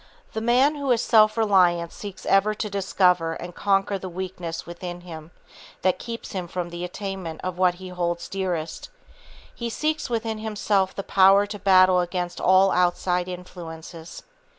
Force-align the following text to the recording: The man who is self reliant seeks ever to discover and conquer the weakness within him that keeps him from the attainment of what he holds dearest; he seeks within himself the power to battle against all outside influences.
The 0.33 0.41
man 0.41 0.73
who 0.73 0.89
is 0.89 1.03
self 1.03 1.37
reliant 1.37 1.91
seeks 1.93 2.25
ever 2.25 2.55
to 2.55 2.69
discover 2.71 3.35
and 3.35 3.53
conquer 3.53 3.99
the 3.99 4.09
weakness 4.09 4.65
within 4.65 5.01
him 5.01 5.29
that 5.83 5.99
keeps 5.99 6.31
him 6.31 6.47
from 6.47 6.69
the 6.71 6.83
attainment 6.83 7.39
of 7.43 7.59
what 7.59 7.75
he 7.75 7.89
holds 7.89 8.27
dearest; 8.27 8.89
he 9.53 9.69
seeks 9.69 10.09
within 10.09 10.39
himself 10.39 10.95
the 10.95 11.03
power 11.03 11.45
to 11.45 11.59
battle 11.59 11.99
against 11.99 12.41
all 12.41 12.71
outside 12.71 13.27
influences. 13.27 14.23